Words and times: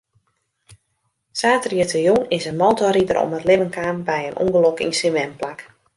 Saterdeitejûn 1.41 2.23
is 2.37 2.45
in 2.49 2.57
motorrider 2.63 3.17
om 3.25 3.31
it 3.41 3.45
libben 3.49 3.73
kaam 3.77 3.97
by 4.09 4.19
in 4.29 4.39
ûngelok 4.43 4.77
yn 4.85 4.93
syn 4.99 5.15
wenplak. 5.17 5.59